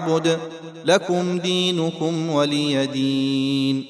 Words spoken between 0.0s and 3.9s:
اعبد لكم دينكم ولي دين.